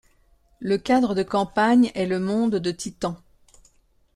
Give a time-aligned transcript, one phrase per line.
[0.59, 3.21] Le cadre de campagne est le monde de Titan.